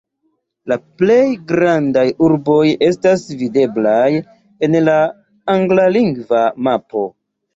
[0.71, 4.09] La plej grandaj urboj estas videblaj
[4.69, 4.97] en la
[5.57, 7.07] anglalingva mapo.